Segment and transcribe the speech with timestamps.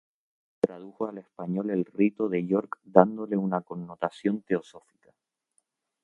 [0.61, 5.13] Tradujo al español el rito de York dándole una connotación teosófica.